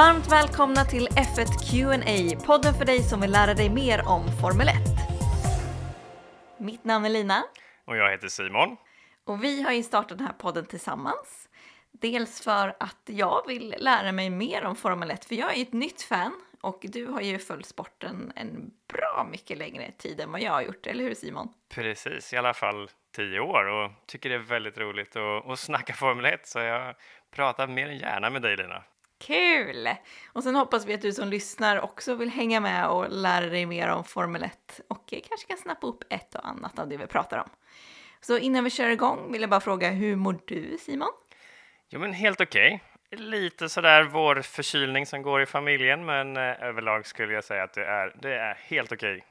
Varmt 0.00 0.32
välkomna 0.32 0.84
till 0.84 1.08
F1 1.08 1.70
Q&A, 1.70 2.40
podden 2.46 2.74
för 2.74 2.84
dig 2.84 3.02
som 3.02 3.20
vill 3.20 3.30
lära 3.30 3.54
dig 3.54 3.70
mer 3.70 4.08
om 4.08 4.22
Formel 4.40 4.68
1. 4.68 4.74
Mitt 6.58 6.84
namn 6.84 7.04
är 7.04 7.08
Lina. 7.08 7.44
Och 7.84 7.96
jag 7.96 8.10
heter 8.10 8.28
Simon. 8.28 8.76
Och 9.24 9.44
vi 9.44 9.62
har 9.62 9.72
ju 9.72 9.82
startat 9.82 10.18
den 10.18 10.26
här 10.26 10.34
podden 10.34 10.66
tillsammans. 10.66 11.48
Dels 11.92 12.44
för 12.44 12.76
att 12.80 13.02
jag 13.06 13.46
vill 13.46 13.74
lära 13.78 14.12
mig 14.12 14.30
mer 14.30 14.64
om 14.64 14.76
Formel 14.76 15.10
1, 15.10 15.24
för 15.24 15.34
jag 15.34 15.58
är 15.58 15.62
ett 15.62 15.72
nytt 15.72 16.02
fan 16.02 16.32
och 16.60 16.78
du 16.82 17.06
har 17.06 17.20
ju 17.20 17.38
följt 17.38 17.66
sporten 17.66 18.32
en 18.36 18.70
bra 18.92 19.28
mycket 19.30 19.58
längre 19.58 19.92
tid 19.98 20.20
än 20.20 20.32
vad 20.32 20.40
jag 20.40 20.52
har 20.52 20.62
gjort, 20.62 20.86
eller 20.86 21.04
hur 21.04 21.14
Simon? 21.14 21.48
Precis, 21.68 22.32
i 22.32 22.36
alla 22.36 22.54
fall 22.54 22.90
tio 23.16 23.40
år 23.40 23.64
och 23.68 23.90
tycker 24.06 24.28
det 24.28 24.34
är 24.34 24.38
väldigt 24.38 24.78
roligt 24.78 25.16
att, 25.16 25.46
att 25.46 25.58
snacka 25.58 25.92
Formel 25.92 26.24
1 26.24 26.46
så 26.46 26.58
jag 26.58 26.94
pratar 27.30 27.66
mer 27.66 27.88
än 27.88 27.98
gärna 27.98 28.30
med 28.30 28.42
dig 28.42 28.56
Lina. 28.56 28.82
Kul! 29.20 29.88
Och 30.32 30.42
sen 30.42 30.54
hoppas 30.54 30.86
vi 30.86 30.94
att 30.94 31.02
du 31.02 31.12
som 31.12 31.28
lyssnar 31.28 31.80
också 31.80 32.14
vill 32.14 32.30
hänga 32.30 32.60
med 32.60 32.88
och 32.88 33.10
lära 33.10 33.46
dig 33.46 33.66
mer 33.66 33.88
om 33.88 34.04
Formel 34.04 34.42
1 34.42 34.80
och 34.88 35.08
kanske 35.08 35.48
kan 35.48 35.58
snappa 35.58 35.86
upp 35.86 36.04
ett 36.10 36.34
och 36.34 36.48
annat 36.48 36.78
av 36.78 36.88
det 36.88 36.96
vi 36.96 37.06
pratar 37.06 37.38
om. 37.38 37.50
Så 38.20 38.38
innan 38.38 38.64
vi 38.64 38.70
kör 38.70 38.88
igång 38.88 39.32
vill 39.32 39.40
jag 39.40 39.50
bara 39.50 39.60
fråga, 39.60 39.90
hur 39.90 40.16
mår 40.16 40.38
du 40.46 40.78
Simon? 40.80 41.08
Jo 41.88 42.00
men 42.00 42.12
helt 42.12 42.40
okej. 42.40 42.82
Okay. 43.10 43.26
Lite 43.26 43.68
sådär 43.68 44.02
vår 44.02 44.42
förkylning 44.42 45.06
som 45.06 45.22
går 45.22 45.42
i 45.42 45.46
familjen 45.46 46.04
men 46.04 46.36
eh, 46.36 46.62
överlag 46.62 47.06
skulle 47.06 47.32
jag 47.32 47.44
säga 47.44 47.62
att 47.62 47.74
det 47.74 47.84
är, 47.84 48.16
det 48.22 48.34
är 48.34 48.54
helt 48.54 48.92
okej. 48.92 49.16
Okay. 49.16 49.29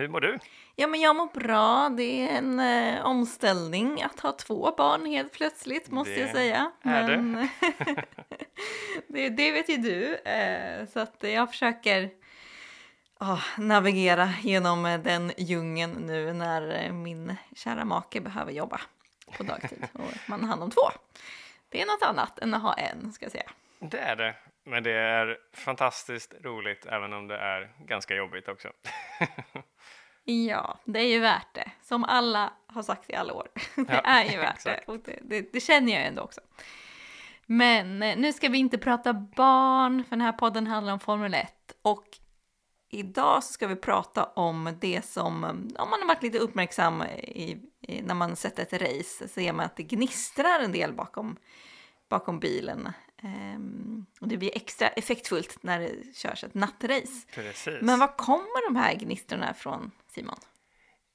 Hur 0.00 0.08
mår 0.08 0.20
du? 0.20 0.38
Ja, 0.76 0.86
men 0.86 1.00
jag 1.00 1.16
mår 1.16 1.26
bra. 1.26 1.88
Det 1.88 2.02
är 2.02 2.38
en 2.38 2.60
eh, 2.60 3.06
omställning 3.06 4.02
att 4.02 4.20
ha 4.20 4.32
två 4.32 4.74
barn 4.76 5.06
helt 5.06 5.32
plötsligt, 5.32 5.90
måste 5.90 6.14
det 6.14 6.20
jag 6.20 6.30
säga. 6.30 6.72
Är 6.82 7.16
men 7.16 7.32
det. 7.32 7.48
det, 9.08 9.28
det 9.28 9.52
vet 9.52 9.68
ju 9.68 9.76
du, 9.76 10.14
eh, 10.14 10.86
så 10.86 11.00
att 11.00 11.16
jag 11.20 11.50
försöker 11.50 12.10
oh, 13.20 13.42
navigera 13.58 14.32
genom 14.42 14.82
den 14.82 15.32
djungeln 15.36 15.92
nu 15.92 16.32
när 16.32 16.84
eh, 16.84 16.92
min 16.92 17.36
kära 17.56 17.84
make 17.84 18.20
behöver 18.20 18.52
jobba 18.52 18.80
på 19.36 19.42
dagtid 19.42 19.86
och 19.92 20.28
man 20.28 20.40
har 20.40 20.48
hand 20.48 20.62
om 20.62 20.70
två. 20.70 20.90
Det 21.68 21.82
är 21.82 21.86
något 21.86 22.02
annat 22.02 22.38
än 22.38 22.54
att 22.54 22.62
ha 22.62 22.74
en, 22.74 23.12
ska 23.12 23.24
jag 23.24 23.32
säga. 23.32 23.50
Det 23.78 23.98
är 23.98 24.16
det, 24.16 24.34
men 24.70 24.82
det 24.82 24.92
är 24.92 25.38
fantastiskt 25.52 26.34
roligt 26.40 26.86
även 26.86 27.12
om 27.12 27.28
det 27.28 27.36
är 27.36 27.72
ganska 27.78 28.14
jobbigt 28.14 28.48
också. 28.48 28.68
Ja, 30.24 30.78
det 30.84 30.98
är 30.98 31.08
ju 31.08 31.18
värt 31.18 31.54
det. 31.54 31.70
Som 31.82 32.04
alla 32.04 32.52
har 32.66 32.82
sagt 32.82 33.10
i 33.10 33.14
alla 33.14 33.34
år. 33.34 33.48
Det 33.76 33.84
ja, 33.88 34.00
är 34.00 34.24
ju 34.24 34.38
värt 34.38 34.64
det. 34.64 34.80
Och 34.86 34.98
det, 34.98 35.18
det. 35.22 35.52
det. 35.52 35.60
känner 35.60 35.92
jag 35.92 36.00
ju 36.00 36.06
ändå 36.06 36.22
också. 36.22 36.40
Men 37.46 38.02
eh, 38.02 38.18
nu 38.18 38.32
ska 38.32 38.48
vi 38.48 38.58
inte 38.58 38.78
prata 38.78 39.12
barn, 39.12 40.04
för 40.04 40.10
den 40.10 40.20
här 40.20 40.32
podden 40.32 40.66
handlar 40.66 40.92
om 40.92 41.00
Formel 41.00 41.34
1. 41.34 41.52
Och 41.82 42.06
idag 42.90 43.44
ska 43.44 43.66
vi 43.66 43.76
prata 43.76 44.24
om 44.24 44.76
det 44.80 45.04
som, 45.04 45.44
om 45.78 45.90
man 45.90 46.00
har 46.00 46.06
varit 46.06 46.22
lite 46.22 46.38
uppmärksam 46.38 47.02
i, 47.02 47.58
i, 47.80 48.02
när 48.02 48.14
man 48.14 48.36
sett 48.36 48.58
ett 48.58 48.72
race, 48.72 49.28
så 49.28 49.28
ser 49.28 49.52
man 49.52 49.66
att 49.66 49.76
det 49.76 49.82
gnistrar 49.82 50.60
en 50.60 50.72
del 50.72 50.92
bakom, 50.92 51.36
bakom 52.08 52.40
bilen. 52.40 52.88
Um, 53.22 54.06
och 54.20 54.28
det 54.28 54.36
blir 54.36 54.56
extra 54.56 54.88
effektfullt 54.88 55.62
när 55.62 55.80
det 55.80 56.16
körs 56.16 56.44
ett 56.44 56.54
nattrace. 56.54 57.26
Precis. 57.34 57.78
Men 57.80 57.98
var 57.98 58.16
kommer 58.16 58.68
de 58.68 58.76
här 58.76 58.94
gnistrorna 58.94 59.50
ifrån, 59.50 59.90
Simon? 60.08 60.38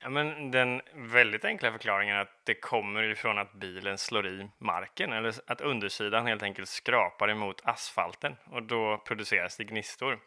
Ja, 0.01 0.09
men 0.09 0.51
den 0.51 0.81
väldigt 0.93 1.45
enkla 1.45 1.71
förklaringen 1.71 2.15
är 2.15 2.21
att 2.21 2.45
det 2.45 2.55
kommer 2.55 3.03
ifrån 3.03 3.37
att 3.37 3.53
bilen 3.53 3.97
slår 3.97 4.27
i 4.27 4.49
marken 4.57 5.13
eller 5.13 5.33
att 5.47 5.61
undersidan 5.61 6.27
helt 6.27 6.43
enkelt 6.43 6.69
skrapar 6.69 7.29
emot 7.29 7.61
asfalten 7.63 8.35
och 8.45 8.63
då 8.63 9.03
produceras 9.07 9.57
det 9.57 9.63
gnistor. 9.63 10.19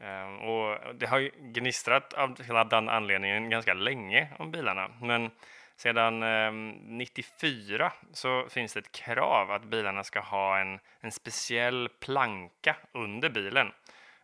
Um, 0.00 0.38
och 0.38 0.94
det 0.94 1.06
har 1.06 1.18
ju 1.18 1.30
gnistrat 1.38 2.12
av 2.12 2.42
hela 2.42 2.64
den 2.64 2.88
anledningen 2.88 3.50
ganska 3.50 3.74
länge 3.74 4.28
om 4.38 4.50
bilarna, 4.50 4.90
men 5.00 5.30
sedan 5.76 6.22
eh, 6.22 6.52
94 6.52 7.92
så 8.12 8.46
finns 8.48 8.74
det 8.74 8.80
ett 8.80 8.92
krav 8.92 9.50
att 9.50 9.64
bilarna 9.64 10.04
ska 10.04 10.20
ha 10.20 10.58
en, 10.58 10.80
en 11.00 11.12
speciell 11.12 11.88
planka 12.00 12.76
under 12.92 13.28
bilen 13.28 13.72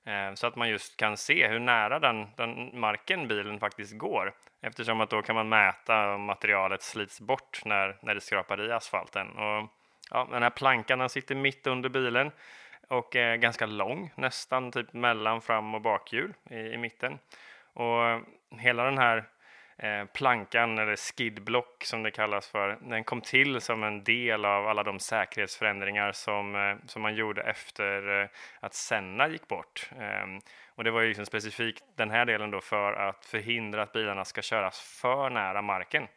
eh, 0.05 0.35
så 0.35 0.47
att 0.47 0.57
man 0.57 0.69
just 0.69 0.97
kan 0.97 1.17
se 1.17 1.49
hur 1.49 1.59
nära 1.59 1.99
den, 1.99 2.27
den 2.37 2.81
marken 2.81 3.29
bilen 3.29 3.61
faktiskt 3.61 3.99
går 3.99 4.35
eftersom 4.61 5.01
att 5.01 5.11
då 5.11 5.23
kan 5.23 5.35
man 5.35 5.49
mäta 5.49 6.15
om 6.15 6.25
materialet 6.25 6.83
slits 6.83 7.21
bort 7.21 7.61
när, 7.65 7.97
när 8.01 8.15
det 8.15 8.21
skrapar 8.21 8.67
i 8.69 8.73
asfalten. 8.73 9.29
Och, 9.29 9.69
ja, 10.11 10.29
den 10.31 10.43
här 10.43 10.51
plankan 10.51 10.99
den 10.99 11.09
sitter 11.09 11.35
mitt 11.35 11.67
under 11.67 11.89
bilen 11.89 12.31
och 12.89 13.17
är 13.17 13.37
ganska 13.37 13.67
lång, 13.67 14.13
nästan 14.15 14.73
typ 14.73 14.93
mellan 14.93 15.41
fram 15.41 15.75
och 15.75 15.81
bakhjul 15.81 16.35
i, 16.51 16.57
i 16.57 16.77
mitten. 16.77 17.19
Och 17.73 18.21
hela 18.59 18.85
den 18.85 18.99
här 18.99 19.25
Eh, 19.83 20.05
plankan, 20.05 20.79
eller 20.79 20.97
skidblock 20.97 21.85
som 21.85 22.03
det 22.03 22.11
kallas 22.11 22.49
för, 22.49 22.79
den 22.81 23.05
kom 23.05 23.21
till 23.21 23.61
som 23.61 23.83
en 23.83 24.05
del 24.05 24.45
av 24.45 24.69
alla 24.69 24.83
de 24.83 24.99
säkerhetsförändringar 24.99 26.13
som, 26.13 26.55
eh, 26.55 26.77
som 26.87 27.03
man 27.03 27.15
gjorde 27.15 27.43
efter 27.43 28.21
eh, 28.23 28.29
att 28.61 28.75
Senna 28.75 29.29
gick 29.29 29.49
bort. 29.49 29.91
Ehm, 30.01 30.41
och 30.75 30.85
det 30.85 30.91
var 30.91 31.01
ju 31.01 31.09
liksom 31.09 31.27
specifikt 31.27 31.85
den 31.97 32.11
här 32.11 32.25
delen 32.25 32.51
då 32.51 32.61
för 32.61 32.93
att 32.93 33.25
förhindra 33.25 33.83
att 33.83 33.93
bilarna 33.93 34.25
ska 34.25 34.43
köras 34.43 34.81
för 35.01 35.31
nära 35.31 35.63
marken, 35.63 36.09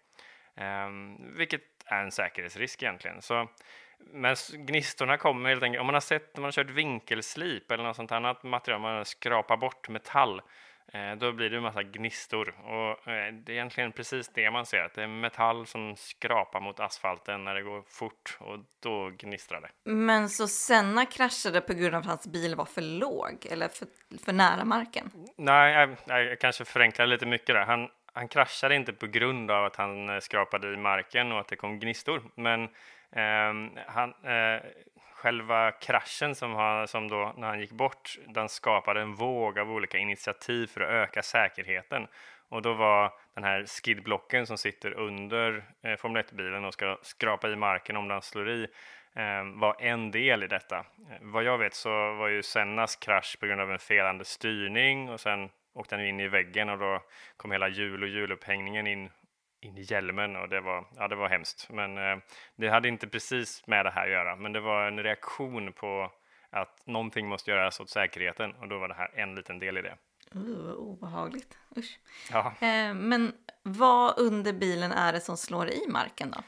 ehm, 0.56 1.38
vilket 1.38 1.62
är 1.86 2.04
en 2.04 2.12
säkerhetsrisk 2.12 2.84
egentligen. 2.84 3.22
Så 3.22 3.50
men 3.98 4.36
gnistorna 4.54 5.18
kommer 5.18 5.50
helt 5.50 5.64
enkelt, 5.64 5.80
om 5.80 5.86
man 5.86 5.96
har 5.96 6.02
sett, 6.02 6.36
när 6.36 6.42
man 6.42 6.48
har 6.48 6.52
kört 6.52 6.70
vinkelslip 6.70 7.72
eller 7.72 7.84
något 7.84 7.96
sånt 7.96 8.12
annat 8.12 8.44
material, 8.44 8.82
man 8.82 9.06
skrapar 9.06 9.58
bort 9.58 9.90
metall, 9.90 10.42
Eh, 10.42 10.46
då 11.20 11.32
blir 11.32 11.50
det 11.50 11.58
en 11.58 11.64
massa 11.64 11.84
gnistor 11.84 12.56
och 12.64 13.08
eh, 13.12 13.34
det 13.34 13.52
är 13.52 13.56
egentligen 13.56 13.92
precis 13.92 14.28
det 14.28 14.52
man 14.52 14.66
ser, 14.66 14.84
att 14.84 14.94
det 14.94 15.04
är 15.04 15.08
metall 15.08 15.66
som 15.66 15.96
skrapar 15.96 16.60
mot 16.60 16.80
asfalten 16.80 17.44
när 17.44 17.56
det 17.56 17.62
går 17.62 17.84
fort 17.88 18.38
och 18.40 18.60
då 18.80 19.12
gnistrar 19.18 19.62
det. 19.62 19.92
Men 19.92 20.30
så 20.30 20.48
Senna 20.48 21.06
kraschade 21.06 21.62
på 21.62 21.74
grund 21.74 21.96
av 21.96 22.00
att 22.02 22.08
hans 22.08 22.28
bil 22.28 22.56
var 22.56 22.66
för 22.66 22.82
låg 22.82 23.48
eller 23.50 23.68
för, 23.68 23.88
för 24.26 24.34
nära 24.34 24.66
marken? 24.66 25.12
Nej, 25.38 25.74
jag, 25.74 26.28
jag 26.28 26.40
kanske 26.40 26.66
förenklar 26.66 27.06
lite 27.06 27.26
mycket 27.26 27.56
där. 27.56 27.66
Han, 27.66 27.90
han 28.16 28.28
kraschade 28.28 28.76
inte 28.76 28.94
på 28.94 29.08
grund 29.08 29.52
av 29.52 29.66
att 29.66 29.76
han 29.76 30.10
eh, 30.10 30.20
skrapade 30.20 30.74
i 30.74 30.78
marken 30.78 31.32
och 31.32 31.40
att 31.40 31.48
det 31.48 31.56
kom 31.56 31.80
gnistor, 31.80 32.22
men 32.36 32.64
eh, 33.12 33.82
han, 33.88 34.14
eh, 34.24 34.62
själva 35.14 35.72
kraschen 35.72 36.36
som, 36.36 36.54
han, 36.54 36.88
som 36.88 37.08
då 37.08 37.34
när 37.38 37.48
han 37.48 37.60
gick 37.60 37.72
bort, 37.72 38.18
den 38.28 38.50
skapade 38.50 39.02
en 39.02 39.16
våg 39.16 39.60
av 39.60 39.72
olika 39.72 39.98
initiativ 39.98 40.68
för 40.68 40.82
att 40.82 40.90
öka 40.90 41.24
säkerheten. 41.24 42.08
Och 42.50 42.62
då 42.62 42.74
var 42.74 43.14
den 43.34 43.44
här 43.44 43.66
skidblocken 43.66 44.48
som 44.48 44.58
sitter 44.58 44.92
under 44.92 45.64
eh, 45.84 45.96
Formel 45.96 46.24
1-bilen 46.24 46.66
och 46.66 46.74
ska 46.74 46.98
skrapa 47.02 47.50
i 47.50 47.56
marken 47.56 47.98
om 47.98 48.08
den 48.08 48.22
slår 48.22 48.50
i, 48.50 48.68
eh, 49.16 49.44
var 49.56 49.76
en 49.80 50.12
del 50.12 50.44
i 50.44 50.48
detta. 50.48 50.78
Eh, 50.78 51.18
vad 51.22 51.44
jag 51.44 51.58
vet 51.58 51.74
så 51.74 51.90
var 52.14 52.28
ju 52.28 52.44
Sennas 52.44 52.96
krasch 52.96 53.38
på 53.40 53.46
grund 53.46 53.62
av 53.62 53.72
en 53.72 53.80
felande 53.80 54.26
styrning 54.26 55.10
och 55.10 55.20
sen 55.20 55.50
åkte 55.76 55.96
han 55.96 56.06
in 56.06 56.20
i 56.20 56.28
väggen 56.28 56.70
och 56.70 56.78
då 56.78 57.04
kom 57.38 57.52
hela 57.52 57.68
hjul 57.68 58.04
och 58.04 58.10
hjulupphängningen 58.10 58.88
in 58.88 59.10
in 59.66 59.78
i 59.78 59.82
hjälmen 59.82 60.36
och 60.36 60.50
det 60.50 60.62
var, 60.62 60.86
ja, 60.96 61.08
det 61.08 61.16
var 61.16 61.30
hemskt. 61.30 61.70
Men 61.70 61.98
eh, 61.98 62.18
det 62.56 62.70
hade 62.70 62.88
inte 62.88 63.08
precis 63.08 63.68
med 63.68 63.86
det 63.86 63.92
här 63.92 64.04
att 64.04 64.12
göra, 64.12 64.36
men 64.36 64.54
det 64.54 64.60
var 64.60 64.88
en 64.88 65.04
reaktion 65.04 65.74
på 65.74 66.12
att 66.50 66.88
någonting 66.88 67.28
måste 67.28 67.52
göras 67.52 67.80
åt 67.80 67.90
säkerheten 67.90 68.54
och 68.54 68.68
då 68.68 68.78
var 68.78 68.88
det 68.88 68.94
här 68.94 69.12
en 69.16 69.36
liten 69.36 69.60
del 69.60 69.78
i 69.78 69.82
det. 69.82 69.98
Uh, 70.36 70.74
obehagligt, 70.74 71.58
usch. 71.78 72.00
Ja. 72.32 72.54
Eh, 72.60 72.94
men 72.94 73.34
vad 73.64 74.20
under 74.20 74.54
bilen 74.54 74.92
är 74.92 75.14
det 75.14 75.20
som 75.20 75.38
slår 75.38 75.70
i 75.70 75.88
marken 75.88 76.32
då? 76.32 76.42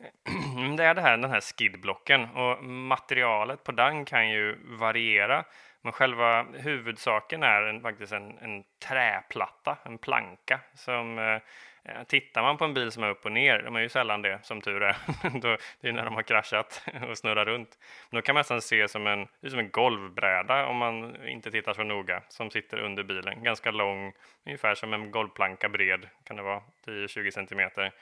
Det 0.76 0.84
är 0.84 0.94
det 0.94 1.00
här, 1.00 1.16
den 1.16 1.30
här 1.30 1.40
skidblocken 1.40 2.24
och 2.24 2.64
materialet 2.64 3.64
på 3.64 3.72
den 3.72 4.04
kan 4.04 4.30
ju 4.30 4.58
variera. 4.78 5.44
Men 5.82 5.92
själva 5.92 6.42
huvudsaken 6.42 7.42
är 7.42 7.62
en, 7.62 7.80
faktiskt 7.82 8.12
en, 8.12 8.38
en 8.38 8.64
träplatta, 8.88 9.78
en 9.84 9.98
planka 9.98 10.60
som 10.74 11.18
eh, 11.18 12.02
tittar 12.06 12.42
man 12.42 12.56
på 12.56 12.64
en 12.64 12.74
bil 12.74 12.90
som 12.90 13.02
är 13.02 13.10
upp 13.10 13.24
och 13.24 13.32
ner, 13.32 13.62
de 13.62 13.76
är 13.76 13.80
ju 13.80 13.88
sällan 13.88 14.22
det 14.22 14.38
som 14.42 14.60
tur 14.60 14.82
är, 14.82 14.96
då, 15.40 15.56
det 15.80 15.88
är 15.88 15.92
när 15.92 16.04
de 16.04 16.14
har 16.14 16.22
kraschat 16.22 16.82
och 17.08 17.18
snurrar 17.18 17.44
runt. 17.44 17.78
Men 18.10 18.18
då 18.18 18.22
kan 18.22 18.34
man 18.34 18.40
nästan 18.40 18.60
se 18.60 18.88
som 18.88 19.06
en, 19.06 19.28
som 19.48 19.58
en 19.58 19.70
golvbräda 19.70 20.66
om 20.66 20.76
man 20.76 21.26
inte 21.26 21.50
tittar 21.50 21.72
så 21.72 21.82
noga, 21.82 22.22
som 22.28 22.50
sitter 22.50 22.78
under 22.78 23.02
bilen. 23.02 23.42
Ganska 23.42 23.70
lång, 23.70 24.12
ungefär 24.46 24.74
som 24.74 24.94
en 24.94 25.10
golvplanka 25.10 25.68
bred, 25.68 26.08
kan 26.24 26.36
det 26.36 26.42
vara 26.42 26.62
10-20 26.86 27.30
centimeter. 27.30 27.92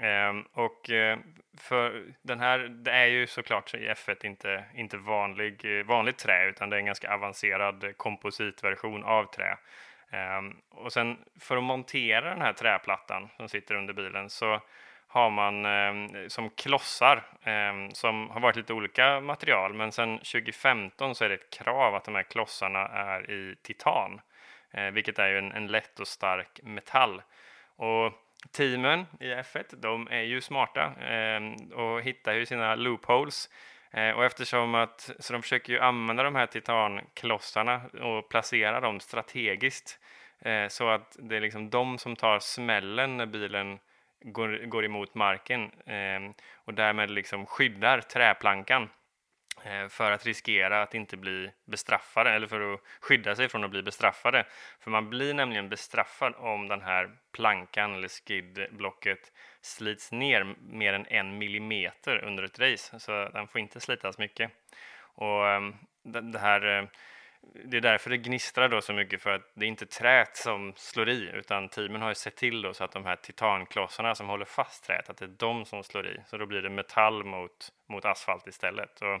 Ehm, 0.00 0.44
och 0.52 0.90
eh, 0.90 1.18
för 1.58 2.04
den 2.22 2.40
här, 2.40 2.58
det 2.58 2.90
är 2.90 3.06
ju 3.06 3.26
såklart 3.26 3.74
i 3.74 3.88
F1 3.88 4.26
inte, 4.26 4.64
inte 4.74 4.96
vanlig, 4.96 5.78
eh, 5.78 5.86
vanligt 5.86 6.18
trä, 6.18 6.48
utan 6.48 6.70
det 6.70 6.76
är 6.76 6.80
en 6.80 6.86
ganska 6.86 7.14
avancerad 7.14 7.84
eh, 7.84 7.90
kompositversion 7.90 9.04
av 9.04 9.24
trä. 9.24 9.58
Ehm, 10.10 10.56
och 10.70 10.92
sen 10.92 11.18
för 11.40 11.56
att 11.56 11.62
montera 11.62 12.30
den 12.30 12.42
här 12.42 12.52
träplattan 12.52 13.28
som 13.36 13.48
sitter 13.48 13.74
under 13.74 13.94
bilen 13.94 14.30
så 14.30 14.60
har 15.14 15.30
man 15.30 15.64
eh, 15.64 16.28
som 16.28 16.50
klossar 16.50 17.16
eh, 17.42 17.88
som 17.92 18.30
har 18.30 18.40
varit 18.40 18.56
lite 18.56 18.72
olika 18.72 19.20
material, 19.20 19.74
men 19.74 19.92
sedan 19.92 20.18
2015 20.18 21.14
så 21.14 21.24
är 21.24 21.28
det 21.28 21.34
ett 21.34 21.50
krav 21.50 21.94
att 21.94 22.04
de 22.04 22.14
här 22.14 22.22
klossarna 22.22 22.88
är 22.88 23.30
i 23.30 23.56
titan, 23.62 24.20
eh, 24.70 24.90
vilket 24.90 25.18
är 25.18 25.28
ju 25.28 25.38
en, 25.38 25.52
en, 25.52 25.66
lätt 25.66 26.00
och 26.00 26.08
stark 26.08 26.60
metall. 26.62 27.22
Och 27.76 28.12
teamen 28.50 29.06
i 29.20 29.24
F1, 29.24 29.76
de 29.76 30.08
är 30.10 30.22
ju 30.22 30.40
smarta 30.40 30.92
ehm, 30.94 31.54
och 31.54 32.02
hittar 32.02 32.32
ju 32.32 32.46
sina 32.46 32.74
loopholes. 32.74 33.50
Eh, 33.90 34.10
och 34.10 34.24
eftersom 34.24 34.74
att, 34.74 35.10
så 35.18 35.32
de 35.32 35.42
försöker 35.42 35.72
ju 35.72 35.80
använda 35.80 36.22
de 36.22 36.34
här 36.34 36.46
titanklossarna 36.46 37.80
och 38.02 38.28
placera 38.28 38.80
dem 38.80 39.00
strategiskt 39.00 39.98
eh, 40.40 40.68
så 40.68 40.88
att 40.88 41.16
det 41.20 41.36
är 41.36 41.40
liksom 41.40 41.70
de 41.70 41.98
som 41.98 42.16
tar 42.16 42.38
smällen 42.38 43.16
när 43.16 43.26
bilen 43.26 43.78
går, 44.20 44.66
går 44.66 44.84
emot 44.84 45.14
marken 45.14 45.70
eh, 45.86 46.30
och 46.54 46.74
därmed 46.74 47.10
liksom 47.10 47.46
skyddar 47.46 48.00
träplankan 48.00 48.88
Eh, 49.62 49.88
för 49.88 50.10
att 50.10 50.26
riskera 50.26 50.82
att 50.82 50.94
inte 50.94 51.16
bli 51.16 51.50
bestraffade 51.64 52.30
eller 52.30 52.46
för 52.46 52.74
att 52.74 52.80
skydda 53.00 53.36
sig 53.36 53.48
från 53.48 53.64
att 53.64 53.70
bli 53.70 53.82
bestraffade. 53.82 54.46
För 54.80 54.90
man 54.90 55.10
blir 55.10 55.34
nämligen 55.34 55.68
bestraffad 55.68 56.34
om 56.36 56.68
den 56.68 56.82
här 56.82 57.10
plankan 57.32 57.94
eller 57.94 58.08
skidblocket 58.08 59.32
slits 59.60 60.12
ner 60.12 60.54
mer 60.60 60.92
än 60.92 61.06
en 61.06 61.38
millimeter 61.38 62.24
under 62.24 62.42
ett 62.42 62.58
race, 62.58 63.00
så 63.00 63.28
den 63.28 63.48
får 63.48 63.60
inte 63.60 63.80
slitas 63.80 64.18
mycket. 64.18 64.50
Och 64.98 65.48
ehm, 65.48 65.74
det 66.02 66.38
här 66.38 66.78
eh, 66.78 66.84
det 67.64 67.76
är 67.76 67.80
därför 67.80 68.10
det 68.10 68.16
gnistrar 68.16 68.68
då 68.68 68.80
så 68.80 68.92
mycket 68.92 69.22
för 69.22 69.30
att 69.30 69.50
det 69.54 69.64
är 69.64 69.68
inte 69.68 69.86
träet 69.86 70.36
som 70.36 70.72
slår 70.76 71.08
i 71.08 71.30
utan 71.34 71.68
teamen 71.68 72.02
har 72.02 72.08
ju 72.08 72.14
sett 72.14 72.36
till 72.36 72.62
då 72.62 72.74
så 72.74 72.84
att 72.84 72.92
de 72.92 73.04
här 73.04 73.16
titanklossarna 73.16 74.14
som 74.14 74.28
håller 74.28 74.44
fast 74.44 74.84
träet, 74.84 75.10
att 75.10 75.16
det 75.16 75.24
är 75.24 75.34
de 75.38 75.64
som 75.64 75.84
slår 75.84 76.06
i. 76.06 76.20
Så 76.26 76.36
då 76.36 76.46
blir 76.46 76.62
det 76.62 76.70
metall 76.70 77.24
mot, 77.24 77.72
mot 77.88 78.04
asfalt 78.04 78.46
istället. 78.46 79.02
Och, 79.02 79.20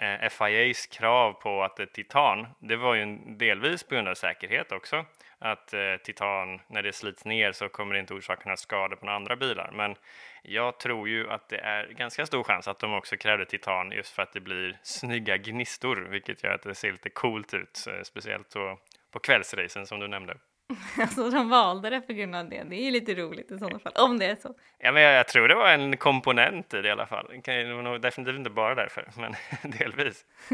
Eh, 0.00 0.28
FIAs 0.28 0.86
krav 0.86 1.32
på 1.32 1.62
att 1.62 1.76
det 1.76 1.82
är 1.82 1.86
titan, 1.86 2.46
det 2.58 2.76
var 2.76 2.94
ju 2.94 3.16
delvis 3.16 3.82
på 3.82 3.94
grund 3.94 4.08
av 4.08 4.14
säkerhet 4.14 4.72
också. 4.72 5.04
Att 5.38 5.74
eh, 5.74 5.96
titan, 6.04 6.60
när 6.66 6.82
det 6.82 6.92
slits 6.92 7.24
ner 7.24 7.52
så 7.52 7.68
kommer 7.68 7.94
det 7.94 8.00
inte 8.00 8.14
orsaka 8.14 8.42
några 8.44 8.56
skador 8.56 8.96
på 8.96 9.06
några 9.06 9.16
andra 9.16 9.36
bilar. 9.36 9.70
Men 9.72 9.96
jag 10.42 10.78
tror 10.78 11.08
ju 11.08 11.30
att 11.30 11.48
det 11.48 11.58
är 11.58 11.86
ganska 11.86 12.26
stor 12.26 12.44
chans 12.44 12.68
att 12.68 12.78
de 12.78 12.94
också 12.94 13.16
krävde 13.16 13.46
titan 13.46 13.92
just 13.92 14.14
för 14.14 14.22
att 14.22 14.32
det 14.32 14.40
blir 14.40 14.78
snygga 14.82 15.36
gnistor, 15.36 15.96
vilket 16.10 16.44
gör 16.44 16.54
att 16.54 16.62
det 16.62 16.74
ser 16.74 16.92
lite 16.92 17.10
coolt 17.10 17.54
ut, 17.54 17.86
eh, 17.88 18.02
speciellt 18.02 18.52
på, 18.52 18.78
på 19.10 19.18
kvällsracen 19.18 19.86
som 19.86 20.00
du 20.00 20.08
nämnde. 20.08 20.36
Alltså 21.00 21.30
de 21.30 21.48
valde 21.48 21.90
det 21.90 22.00
på 22.00 22.12
grund 22.12 22.34
av 22.34 22.48
det. 22.48 22.62
Det 22.62 22.76
är 22.76 22.84
ju 22.84 22.90
lite 22.90 23.14
roligt 23.14 23.50
i 23.50 23.58
sådana 23.58 23.78
fall, 23.78 23.92
om 23.96 24.18
det 24.18 24.26
är 24.26 24.36
så. 24.36 24.54
Ja, 24.78 24.92
men 24.92 25.02
jag, 25.02 25.14
jag 25.14 25.28
tror 25.28 25.48
det 25.48 25.54
var 25.54 25.70
en 25.70 25.96
komponent 25.96 26.74
i 26.74 26.82
det 26.82 26.88
i 26.88 26.90
alla 26.90 27.06
fall. 27.06 27.26
Det 27.44 27.74
var 27.74 27.82
nog 27.82 28.00
definitivt 28.00 28.36
inte 28.36 28.50
bara 28.50 28.74
därför, 28.74 29.08
men 29.16 29.34
delvis. 29.78 30.24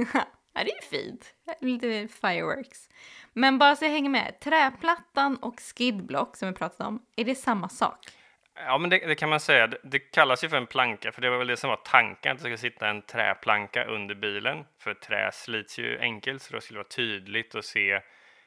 ja, 0.54 0.64
det 0.64 0.72
är 0.72 0.82
fint. 0.90 1.34
Lite 1.60 2.08
fireworks. 2.20 2.88
Men 3.32 3.58
bara 3.58 3.76
så 3.76 3.84
jag 3.84 3.90
hänger 3.90 4.10
med, 4.10 4.40
träplattan 4.40 5.36
och 5.36 5.60
skidblock 5.60 6.36
som 6.36 6.48
vi 6.48 6.54
pratade 6.54 6.88
om, 6.88 7.02
är 7.16 7.24
det 7.24 7.34
samma 7.34 7.68
sak? 7.68 7.98
Ja, 8.64 8.78
men 8.78 8.90
det, 8.90 8.98
det, 8.98 9.14
kan 9.14 9.28
man 9.28 9.40
säga. 9.40 9.66
Det, 9.66 9.78
det, 9.84 9.98
kallas 9.98 10.44
ju 10.44 10.48
för 10.48 10.56
en 10.56 10.66
planka, 10.66 11.12
för 11.12 11.22
det 11.22 11.30
var 11.30 11.38
väl 11.38 11.46
det 11.46 11.56
som 11.56 11.70
var 11.70 11.76
tanken, 11.76 12.32
att 12.32 12.38
det 12.38 12.44
ska 12.44 12.56
sitta 12.56 12.88
en 12.88 13.02
träplanka 13.02 13.84
under 13.84 14.14
bilen. 14.14 14.64
För 14.78 14.94
trä 14.94 15.30
slits 15.32 15.78
ju 15.78 15.98
enkelt, 15.98 16.42
så 16.42 16.54
det 16.54 16.60
skulle 16.60 16.78
vara 16.78 16.88
tydligt 16.88 17.54
att 17.54 17.64
se 17.64 18.00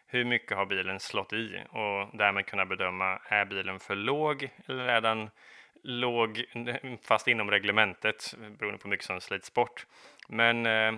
hur 0.10 0.26
mycket 0.26 0.58
har 0.58 0.66
bilen 0.66 1.00
slått 1.00 1.34
i 1.34 1.64
och 1.70 2.18
därmed 2.18 2.46
kunna 2.46 2.66
bedöma, 2.66 3.20
är 3.28 3.46
bilen 3.46 3.80
för 3.80 3.96
låg 3.96 4.50
eller 4.68 4.88
är 4.88 5.02
den 5.02 5.30
låg 5.84 6.46
fast 7.04 7.28
inom 7.28 7.52
reglementet 7.52 8.36
beroende 8.38 8.78
på 8.78 8.84
hur 8.84 8.90
mycket 8.90 9.06
som 9.06 9.22
slits 9.22 9.54
bort. 9.54 9.86
Men 10.28 10.66
eh, 10.66 10.94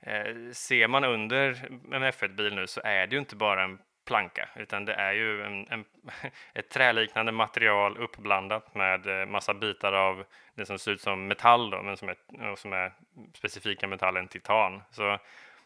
eh 0.00 0.50
ser 0.52 0.88
man 0.88 1.04
under 1.04 1.68
en 1.92 2.04
F1-bil 2.04 2.54
nu 2.54 2.66
så 2.66 2.80
är 2.84 3.06
det 3.06 3.14
ju 3.14 3.20
inte 3.20 3.36
bara 3.36 3.64
en 3.64 3.78
planka, 4.04 4.48
utan 4.56 4.84
det 4.84 4.94
är 4.94 5.12
ju 5.12 5.42
en, 5.42 5.66
en, 5.68 5.84
ett 6.54 6.70
träliknande 6.70 7.32
material 7.32 7.96
uppblandat 7.96 8.74
med 8.74 9.06
eh, 9.06 9.26
massa 9.26 9.54
bitar 9.54 9.92
av 9.92 10.24
det 10.54 10.66
som 10.66 10.78
ser 10.78 10.92
ut 10.92 11.00
som 11.00 11.26
metall 11.26 11.70
då, 11.70 11.82
men 11.82 11.96
som 11.96 12.08
är, 12.08 12.16
som 12.56 12.72
är 12.72 12.92
specifika 13.34 13.86
metallen 13.86 14.28
titan. 14.28 14.82
Så 14.90 15.18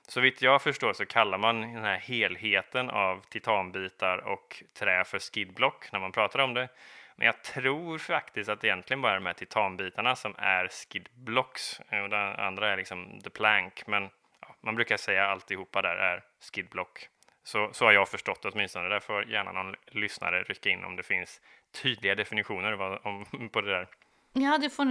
så 0.08 0.20
vitt 0.20 0.42
jag 0.42 0.62
förstår 0.62 0.92
så 0.92 1.06
kallar 1.06 1.38
man 1.38 1.60
den 1.60 1.84
här 1.84 1.98
helheten 1.98 2.90
av 2.90 3.24
titanbitar 3.28 4.18
och 4.18 4.62
trä 4.78 5.04
för 5.04 5.18
skidblock 5.18 5.92
när 5.92 6.00
man 6.00 6.12
pratar 6.12 6.38
om 6.38 6.54
det. 6.54 6.68
Men 7.16 7.26
jag 7.26 7.42
tror 7.42 7.98
faktiskt 7.98 8.50
att 8.50 8.60
det 8.60 8.66
egentligen 8.66 9.00
bara 9.00 9.12
är 9.12 9.16
de 9.16 9.26
här 9.26 9.32
titanbitarna 9.32 10.16
som 10.16 10.34
är 10.38 10.68
skidblocks 10.68 11.80
eh, 11.88 12.00
och 12.00 12.10
det 12.10 12.34
andra 12.34 12.72
är 12.72 12.76
liksom 12.76 13.20
the 13.20 13.30
plank. 13.30 13.86
Men 13.86 14.02
ja, 14.40 14.54
man 14.60 14.74
brukar 14.74 14.96
säga 14.96 15.26
alltihopa 15.26 15.82
där 15.82 15.96
är 15.96 16.22
skidblock. 16.52 17.08
Så, 17.44 17.70
så 17.72 17.84
har 17.84 17.92
jag 17.92 18.08
förstått 18.08 18.42
det 18.42 18.48
åtminstone. 18.48 18.88
Där 18.88 19.00
får 19.00 19.28
gärna 19.30 19.52
någon 19.52 19.74
lyssnare 19.86 20.42
rycka 20.42 20.70
in 20.70 20.84
om 20.84 20.96
det 20.96 21.02
finns 21.02 21.40
tydliga 21.82 22.14
definitioner 22.14 23.06
om, 23.06 23.48
på 23.52 23.60
det 23.60 23.70
där. 23.70 23.88
Ja, 24.32 24.58
det 24.58 24.70
får 24.70 24.84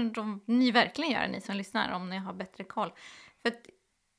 ni 0.52 0.72
verkligen 0.72 1.12
göra, 1.12 1.28
ni 1.28 1.42
som 1.42 1.56
lyssnar, 1.56 1.96
om 1.96 2.10
ni 2.10 2.18
har 2.18 2.34
bättre 2.34 2.64
koll. 2.64 2.92
För 3.42 3.52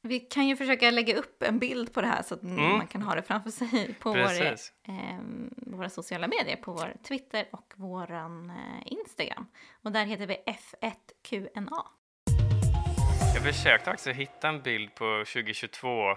vi 0.08 0.20
kan 0.20 0.49
ju 0.49 0.56
försöka 0.56 0.90
lägga 0.90 1.16
upp 1.16 1.43
en 1.43 1.58
bild 1.58 1.94
på 1.94 2.00
det 2.00 2.06
här 2.06 2.22
så 2.22 2.34
att 2.34 2.43
mm. 2.43 2.70
man 2.70 2.87
kan 2.87 3.02
ha 3.02 3.14
det 3.14 3.22
framför 3.22 3.50
sig 3.50 3.94
på 4.00 4.10
vår, 4.10 4.43
eh, 4.52 5.19
våra 5.56 5.90
sociala 5.90 6.28
medier, 6.28 6.56
på 6.56 6.72
vår 6.72 6.93
Twitter 7.02 7.49
och 7.52 7.75
vår 7.76 8.12
eh, 8.12 8.22
Instagram. 8.87 9.46
Och 9.82 9.93
där 9.93 10.05
heter 10.05 10.26
vi 10.26 10.37
F1QNA. 10.46 11.82
Jag 13.34 13.55
försökte 13.55 13.90
också 13.90 14.10
hitta 14.10 14.49
en 14.49 14.62
bild 14.62 14.94
på 14.94 15.25
2022 15.26 16.10
eh, 16.10 16.16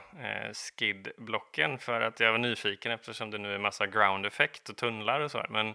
skidblocken 0.54 1.78
för 1.78 2.02
att 2.02 2.20
jag 2.20 2.32
var 2.32 2.40
nyfiken 2.40 2.92
eftersom 2.92 3.32
det 3.32 3.38
nu 3.38 3.54
är 3.54 3.60
massa 3.60 3.88
ground 3.88 4.26
effect 4.26 4.70
och 4.70 4.78
tunnlar 4.78 5.20
och 5.20 5.32
så. 5.32 5.46
Men 5.50 5.74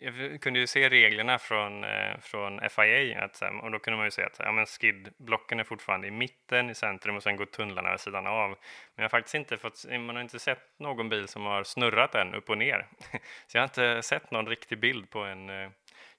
jag 0.00 0.40
kunde 0.40 0.60
ju 0.60 0.66
se 0.66 0.88
reglerna 0.88 1.38
från, 1.38 1.84
eh, 1.84 2.18
från 2.20 2.60
FIA 2.70 3.24
att, 3.24 3.42
och 3.62 3.70
då 3.70 3.78
kunde 3.78 3.96
man 3.96 4.06
ju 4.06 4.10
se 4.10 4.22
att 4.22 4.36
ja, 4.38 4.52
men 4.52 4.66
skidblocken 4.66 5.60
är 5.60 5.64
fortfarande 5.64 6.06
i 6.06 6.10
mitten, 6.10 6.70
i 6.70 6.74
centrum 6.74 7.16
och 7.16 7.22
sen 7.22 7.36
går 7.36 7.46
tunnlarna 7.46 7.90
vid 7.90 8.00
sidan 8.00 8.26
av. 8.26 8.48
Men 8.48 8.56
jag 8.94 9.04
har 9.04 9.08
faktiskt 9.08 9.34
inte 9.34 9.56
fått, 9.56 9.84
man 9.90 10.16
har 10.16 10.22
inte 10.22 10.38
sett 10.38 10.78
någon 10.78 11.08
bil 11.08 11.28
som 11.28 11.44
har 11.44 11.64
snurrat 11.64 12.12
den 12.12 12.34
upp 12.34 12.50
och 12.50 12.58
ner. 12.58 12.86
Så 13.46 13.56
jag 13.56 13.60
har 13.60 13.68
inte 13.68 14.02
sett 14.02 14.30
någon 14.30 14.46
riktig 14.46 14.80
bild 14.80 15.10
på 15.10 15.18
en 15.18 15.70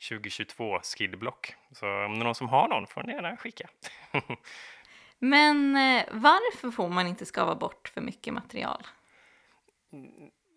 2022 0.09 0.75
eh, 0.75 0.81
skidblock. 0.81 1.55
Så 1.71 1.87
om 2.05 2.13
det 2.13 2.21
är 2.21 2.23
någon 2.23 2.35
som 2.35 2.49
har 2.49 2.67
någon 2.67 2.87
får 2.87 3.03
ni 3.03 3.13
gärna 3.13 3.37
skicka. 3.37 3.69
Men 5.19 5.75
eh, 5.75 6.03
varför 6.11 6.71
får 6.71 6.89
man 6.89 7.07
inte 7.07 7.25
skava 7.25 7.55
bort 7.55 7.91
för 7.93 8.01
mycket 8.01 8.33
material? 8.33 8.83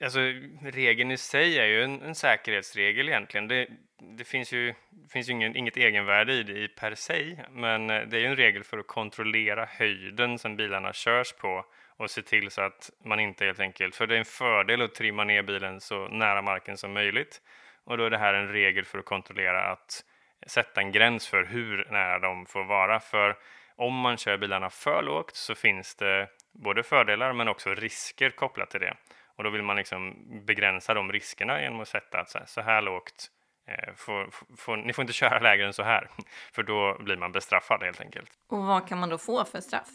Alltså, 0.02 0.18
regeln 0.62 1.10
i 1.10 1.16
sig 1.16 1.58
är 1.58 1.66
ju 1.66 1.82
en, 1.82 2.02
en 2.02 2.14
säkerhetsregel 2.14 3.08
egentligen. 3.08 3.48
Det, 3.48 3.68
det 3.98 4.24
finns 4.24 4.52
ju, 4.52 4.74
finns 5.12 5.28
ju 5.28 5.32
ingen, 5.32 5.56
inget 5.56 5.76
egenvärde 5.76 6.32
i 6.32 6.42
det 6.42 6.58
i 6.58 6.68
per 6.68 6.94
se, 6.94 7.36
men 7.50 7.90
eh, 7.90 8.02
det 8.02 8.16
är 8.16 8.20
ju 8.20 8.26
en 8.26 8.36
regel 8.36 8.64
för 8.64 8.78
att 8.78 8.86
kontrollera 8.86 9.68
höjden 9.70 10.38
som 10.38 10.56
bilarna 10.56 10.92
körs 10.92 11.32
på 11.32 11.64
och 11.96 12.10
se 12.10 12.22
till 12.22 12.50
så 12.50 12.62
att 12.62 12.90
man 13.04 13.20
inte 13.20 13.44
helt 13.44 13.60
enkelt, 13.60 13.96
för 13.96 14.06
det 14.06 14.14
är 14.14 14.18
en 14.18 14.24
fördel 14.24 14.82
att 14.82 14.94
trimma 14.94 15.24
ner 15.24 15.42
bilen 15.42 15.80
så 15.80 16.08
nära 16.08 16.42
marken 16.42 16.76
som 16.76 16.92
möjligt. 16.92 17.40
Och 17.84 17.98
då 17.98 18.04
är 18.04 18.10
det 18.10 18.18
här 18.18 18.34
en 18.34 18.48
regel 18.48 18.84
för 18.84 18.98
att 18.98 19.04
kontrollera 19.04 19.72
att 19.72 20.04
sätta 20.46 20.80
en 20.80 20.92
gräns 20.92 21.28
för 21.28 21.44
hur 21.44 21.88
nära 21.90 22.18
de 22.18 22.46
får 22.46 22.64
vara. 22.64 23.00
För 23.00 23.36
om 23.76 23.94
man 23.94 24.16
kör 24.16 24.38
bilarna 24.38 24.70
för 24.70 25.02
lågt 25.02 25.36
så 25.36 25.54
finns 25.54 25.94
det 25.94 26.28
både 26.52 26.82
fördelar 26.82 27.32
men 27.32 27.48
också 27.48 27.74
risker 27.74 28.30
kopplat 28.30 28.70
till 28.70 28.80
det. 28.80 28.94
Och 29.38 29.44
då 29.44 29.50
vill 29.50 29.62
man 29.62 29.76
liksom 29.76 30.16
begränsa 30.46 30.94
de 30.94 31.12
riskerna 31.12 31.62
genom 31.62 31.80
att 31.80 31.88
sätta 31.88 32.20
att 32.20 32.30
så 32.30 32.38
här, 32.38 32.46
så 32.46 32.60
här 32.60 32.82
lågt 32.82 33.30
eh, 33.68 33.94
får, 33.94 34.30
får, 34.56 34.76
ni 34.76 34.92
får 34.92 35.02
inte 35.02 35.12
köra 35.12 35.38
lägre 35.38 35.66
än 35.66 35.72
så 35.72 35.82
här, 35.82 36.08
för 36.52 36.62
då 36.62 36.96
blir 37.00 37.16
man 37.16 37.32
bestraffad 37.32 37.82
helt 37.82 38.00
enkelt. 38.00 38.30
Och 38.48 38.58
vad 38.58 38.88
kan 38.88 38.98
man 38.98 39.08
då 39.08 39.18
få 39.18 39.44
för 39.44 39.60
straff? 39.60 39.88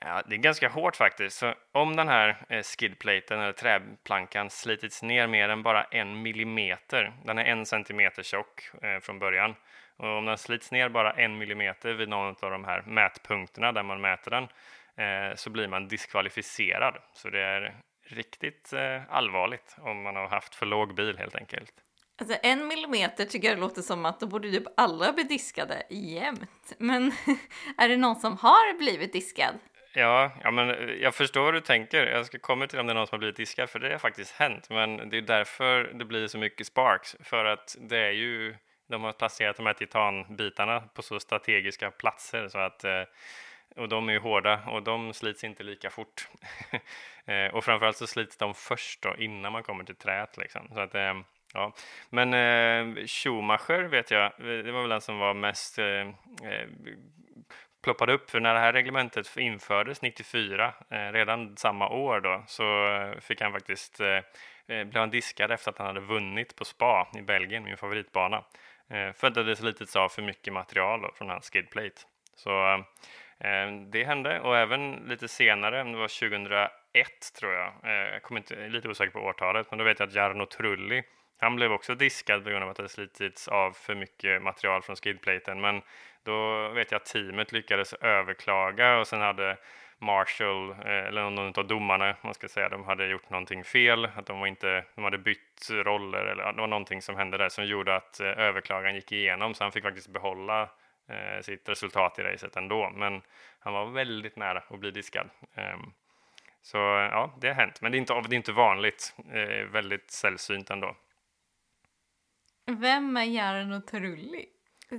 Ja, 0.00 0.22
det 0.26 0.34
är 0.34 0.38
ganska 0.38 0.68
hårt 0.68 0.96
faktiskt. 0.96 1.38
Så 1.38 1.54
om 1.72 1.96
den 1.96 2.08
här 2.08 2.46
eh, 2.48 2.62
skidplaten 2.62 3.40
eller 3.40 3.52
träplankan 3.52 4.50
slitits 4.50 5.02
ner 5.02 5.26
mer 5.26 5.48
än 5.48 5.62
bara 5.62 5.84
en 5.84 6.22
millimeter, 6.22 7.12
den 7.24 7.38
är 7.38 7.44
en 7.44 7.66
centimeter 7.66 8.22
tjock 8.22 8.70
eh, 8.82 9.00
från 9.00 9.18
början, 9.18 9.54
och 9.96 10.18
om 10.18 10.24
den 10.24 10.38
slits 10.38 10.72
ner 10.72 10.88
bara 10.88 11.12
en 11.12 11.38
millimeter 11.38 11.94
vid 11.94 12.08
någon 12.08 12.36
av 12.42 12.50
de 12.50 12.64
här 12.64 12.82
mätpunkterna 12.86 13.72
där 13.72 13.82
man 13.82 14.00
mäter 14.00 14.30
den, 14.30 14.48
eh, 15.06 15.34
så 15.34 15.50
blir 15.50 15.68
man 15.68 15.88
diskvalificerad. 15.88 16.98
Så 17.12 17.30
det 17.30 17.40
är 17.40 17.74
riktigt 18.12 18.72
eh, 18.72 19.14
allvarligt 19.14 19.76
om 19.78 20.02
man 20.02 20.16
har 20.16 20.28
haft 20.28 20.54
för 20.54 20.66
låg 20.66 20.94
bil 20.94 21.18
helt 21.18 21.34
enkelt. 21.34 21.72
Alltså 22.20 22.36
en 22.42 22.66
millimeter 22.66 23.24
tycker 23.24 23.48
jag 23.48 23.56
det 23.56 23.60
låter 23.60 23.82
som 23.82 24.06
att 24.06 24.20
då 24.20 24.26
borde 24.26 24.50
typ 24.50 24.66
alla 24.76 25.12
bli 25.12 25.22
diskade 25.22 25.82
jämt. 25.90 26.72
Men 26.78 27.12
är 27.78 27.88
det 27.88 27.96
någon 27.96 28.16
som 28.16 28.36
har 28.36 28.78
blivit 28.78 29.12
diskad? 29.12 29.54
Ja, 29.94 30.32
ja, 30.42 30.50
men 30.50 30.70
eh, 30.70 30.76
jag 30.76 31.14
förstår 31.14 31.46
hur 31.46 31.52
du 31.52 31.60
tänker. 31.60 32.06
Jag 32.06 32.26
ska 32.26 32.38
komma 32.38 32.66
till 32.66 32.78
om 32.78 32.86
det 32.86 32.92
är 32.92 32.94
någon 32.94 33.06
som 33.06 33.14
har 33.14 33.18
blivit 33.18 33.36
diskad, 33.36 33.70
för 33.70 33.78
det 33.78 33.90
har 33.90 33.98
faktiskt 33.98 34.32
hänt. 34.32 34.70
Men 34.70 35.10
det 35.10 35.16
är 35.16 35.22
därför 35.22 35.84
det 35.84 36.04
blir 36.04 36.26
så 36.26 36.38
mycket 36.38 36.66
sparks, 36.66 37.16
för 37.20 37.44
att 37.44 37.76
det 37.80 37.98
är 37.98 38.12
ju 38.12 38.56
de 38.88 39.04
har 39.04 39.12
placerat 39.12 39.56
de 39.56 39.66
här 39.66 39.72
titanbitarna 39.72 40.80
på 40.80 41.02
så 41.02 41.20
strategiska 41.20 41.90
platser 41.90 42.48
så 42.48 42.58
att 42.58 42.84
och 43.76 43.88
de 43.88 44.08
är 44.08 44.12
ju 44.12 44.18
hårda 44.18 44.60
och 44.66 44.82
de 44.82 45.14
slits 45.14 45.44
inte 45.44 45.62
lika 45.62 45.90
fort. 45.90 46.28
Eh, 47.28 47.54
och 47.54 47.64
framförallt 47.64 47.96
så 47.96 48.06
slits 48.06 48.36
de 48.36 48.54
först 48.54 49.02
då, 49.02 49.16
innan 49.18 49.52
man 49.52 49.62
kommer 49.62 49.84
till 49.84 49.96
träet 49.96 50.36
liksom. 50.36 50.68
Så 50.74 50.80
att, 50.80 50.94
ehm, 50.94 51.24
ja. 51.54 51.72
Men 52.10 52.34
eh, 52.34 53.06
Schumacher 53.06 53.82
vet 53.82 54.10
jag, 54.10 54.32
det 54.38 54.72
var 54.72 54.80
väl 54.80 54.90
den 54.90 55.00
som 55.00 55.18
var 55.18 55.34
mest 55.34 55.78
eh, 55.78 55.84
eh 55.84 56.68
ploppade 57.82 58.12
upp, 58.12 58.30
för 58.30 58.40
när 58.40 58.54
det 58.54 58.60
här 58.60 58.72
reglementet 58.72 59.36
infördes 59.36 60.02
94, 60.02 60.74
eh, 60.90 61.12
redan 61.12 61.56
samma 61.56 61.88
år 61.88 62.20
då, 62.20 62.42
så 62.46 62.86
eh, 62.86 63.20
fick 63.20 63.40
han 63.40 63.52
faktiskt, 63.52 64.00
eh, 64.00 64.20
blev 64.66 64.96
han 64.96 65.10
diskad 65.10 65.50
efter 65.50 65.70
att 65.70 65.78
han 65.78 65.86
hade 65.86 66.00
vunnit 66.00 66.56
på 66.56 66.64
Spa 66.64 67.08
i 67.18 67.22
Belgien, 67.22 67.64
min 67.64 67.76
favoritbana, 67.76 68.44
för 68.88 69.26
att 69.26 69.34
det 69.34 69.40
hade 69.40 69.56
slitits 69.56 69.96
av 69.96 70.08
för 70.08 70.22
mycket 70.22 70.52
material 70.52 71.02
då, 71.02 71.12
från 71.14 71.28
hans 71.28 71.50
skidplate. 71.50 72.00
Så 72.34 72.66
ehm, 72.66 72.84
Ehm, 73.40 73.90
det 73.90 74.04
hände 74.04 74.40
och 74.40 74.56
även 74.56 74.92
lite 74.92 75.28
senare, 75.28 75.84
det 75.84 75.96
var 75.96 76.30
2001 76.30 76.70
tror 77.38 77.52
jag, 77.52 77.72
eh, 77.84 78.12
jag 78.12 78.22
kommer 78.22 78.40
inte, 78.40 78.68
lite 78.68 78.88
osäker 78.88 79.12
på 79.12 79.20
årtalet, 79.20 79.66
men 79.70 79.78
då 79.78 79.84
vet 79.84 80.00
jag 80.00 80.08
att 80.08 80.14
Jarno 80.14 80.46
Trulli 80.46 81.02
han 81.40 81.56
blev 81.56 81.72
också 81.72 81.94
diskad 81.94 82.44
på 82.44 82.50
grund 82.50 82.64
av 82.64 82.70
att 82.70 82.76
det 82.76 82.88
slitits 82.88 83.48
av 83.48 83.72
för 83.72 83.94
mycket 83.94 84.42
material 84.42 84.82
från 84.82 84.96
skidplaten, 84.96 85.60
men 85.60 85.82
då 86.22 86.68
vet 86.68 86.92
jag 86.92 86.98
att 86.98 87.06
teamet 87.06 87.52
lyckades 87.52 87.92
överklaga 87.92 88.98
och 88.98 89.06
sen 89.06 89.20
hade 89.20 89.56
Marshall, 89.98 90.70
eh, 90.70 91.06
eller 91.06 91.30
någon 91.30 91.52
av 91.56 91.66
domarna, 91.66 92.16
man 92.22 92.34
ska 92.34 92.48
säga, 92.48 92.68
de 92.68 92.84
hade 92.84 93.06
gjort 93.06 93.30
någonting 93.30 93.64
fel, 93.64 94.04
att 94.04 94.26
de, 94.26 94.40
var 94.40 94.46
inte, 94.46 94.84
de 94.94 95.04
hade 95.04 95.18
bytt 95.18 95.68
roller 95.70 96.24
eller 96.24 96.52
det 96.52 96.60
var 96.60 96.66
någonting 96.66 97.02
som 97.02 97.16
hände 97.16 97.38
där 97.38 97.48
som 97.48 97.64
gjorde 97.64 97.96
att 97.96 98.20
eh, 98.20 98.26
överklagan 98.26 98.94
gick 98.94 99.12
igenom. 99.12 99.54
Så 99.54 99.64
han 99.64 99.72
fick 99.72 99.82
faktiskt 99.82 100.08
behålla 100.08 100.68
eh, 101.08 101.42
sitt 101.42 101.68
resultat 101.68 102.18
i 102.18 102.22
racet 102.22 102.56
ändå. 102.56 102.90
Men 102.90 103.22
han 103.58 103.72
var 103.72 103.86
väldigt 103.86 104.36
nära 104.36 104.62
att 104.68 104.80
bli 104.80 104.90
diskad. 104.90 105.30
Eh, 105.54 105.78
så 106.62 106.76
ja, 106.76 107.34
det 107.40 107.48
har 107.48 107.54
hänt, 107.54 107.80
men 107.80 107.92
det 107.92 107.96
är 107.96 108.00
inte, 108.00 108.14
det 108.14 108.34
är 108.34 108.36
inte 108.36 108.52
vanligt, 108.52 109.14
väldigt 109.72 110.10
sällsynt 110.10 110.70
ändå. 110.70 110.96
Vem 112.66 113.16
är 113.16 113.24
Jarno 113.24 113.80
Trulli? 113.80 114.46